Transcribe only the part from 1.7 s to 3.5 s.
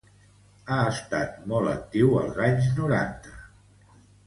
actiu als anys noranta.